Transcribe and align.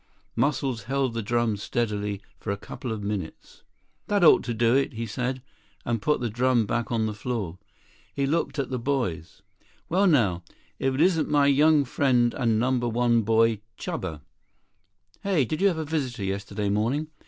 Muscles 0.35 0.85
held 0.85 1.13
the 1.13 1.21
drum 1.21 1.55
steadily 1.57 2.23
for 2.39 2.49
a 2.49 2.57
couple 2.57 2.91
of 2.91 3.03
minutes. 3.03 3.61
"That 4.07 4.23
ought 4.23 4.41
to 4.45 4.53
do 4.55 4.73
it," 4.73 4.93
he 4.93 5.05
said, 5.05 5.43
and 5.85 6.01
put 6.01 6.19
the 6.21 6.27
drum 6.31 6.65
back 6.65 6.91
on 6.91 7.05
the 7.05 7.13
floor. 7.13 7.59
He 8.11 8.25
looked 8.25 8.57
at 8.57 8.71
the 8.71 8.79
boys. 8.79 9.43
"Well, 9.89 10.07
now, 10.07 10.41
if 10.79 10.95
it 10.95 11.01
isn't 11.01 11.29
my 11.29 11.45
young 11.45 11.85
friend 11.85 12.33
and 12.33 12.57
Number 12.59 12.89
One 12.89 13.21
boy 13.21 13.61
Chuba. 13.77 14.21
Hey, 15.21 15.45
did 15.45 15.61
you 15.61 15.67
have 15.67 15.77
a 15.77 15.85
visitor 15.85 16.23
yesterday 16.23 16.69
morning?" 16.69 17.09